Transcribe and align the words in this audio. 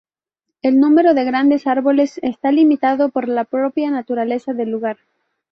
El 0.63 0.79
número 0.79 1.13
de 1.13 1.23
grandes 1.25 1.67
árboles 1.67 2.19
está 2.23 2.51
limitado 2.51 3.09
por 3.09 3.27
la 3.27 3.45
propia 3.45 3.91
naturaleza 3.91 4.51
del 4.51 4.71
lugar. 4.71 4.97